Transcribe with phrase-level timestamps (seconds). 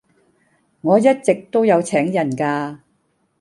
[0.81, 2.81] 我一直都有請人架